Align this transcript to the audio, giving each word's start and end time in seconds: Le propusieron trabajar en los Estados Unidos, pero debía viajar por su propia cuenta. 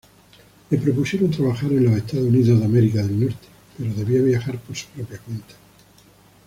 Le 0.71 0.79
propusieron 0.79 1.29
trabajar 1.29 1.71
en 1.73 1.85
los 1.85 1.95
Estados 1.95 2.25
Unidos, 2.25 2.59
pero 3.77 3.93
debía 3.93 4.21
viajar 4.23 4.57
por 4.57 4.75
su 4.75 4.87
propia 4.87 5.19
cuenta. 5.19 5.53